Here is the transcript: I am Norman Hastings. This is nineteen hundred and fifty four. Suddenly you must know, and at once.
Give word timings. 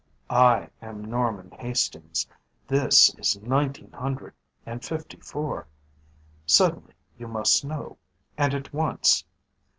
I 0.31 0.71
am 0.81 1.05
Norman 1.05 1.51
Hastings. 1.51 2.25
This 2.67 3.13
is 3.19 3.39
nineteen 3.39 3.91
hundred 3.91 4.33
and 4.65 4.83
fifty 4.83 5.17
four. 5.19 5.67
Suddenly 6.47 6.95
you 7.19 7.27
must 7.27 7.63
know, 7.63 7.99
and 8.35 8.55
at 8.55 8.73
once. 8.73 9.23